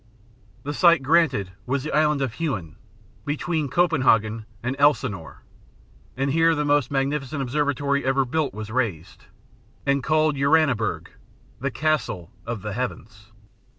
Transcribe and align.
The 0.63 0.73
site 0.73 1.03
granted 1.03 1.51
was 1.67 1.83
the 1.83 1.91
island 1.93 2.23
of 2.23 2.33
Huen, 2.39 2.75
between 3.23 3.69
Copenhagen 3.69 4.47
and 4.63 4.75
Elsinore; 4.79 5.43
and 6.17 6.31
here 6.31 6.55
the 6.55 6.65
most 6.65 6.89
magnificent 6.89 7.39
observatory 7.39 8.03
ever 8.03 8.25
built 8.25 8.51
was 8.51 8.71
raised, 8.71 9.25
and 9.85 10.01
called 10.03 10.37
Uraniburg 10.37 11.09
the 11.59 11.69
castle 11.69 12.31
of 12.47 12.63
the 12.63 12.73
heavens. 12.73 13.31